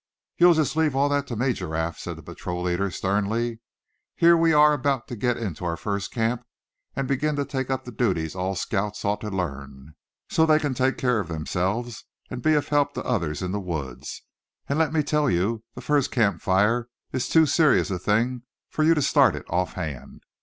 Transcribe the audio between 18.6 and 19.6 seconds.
for you to start it